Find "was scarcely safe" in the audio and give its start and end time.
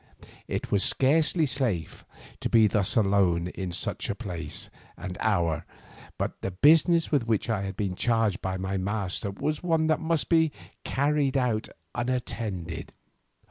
0.71-2.05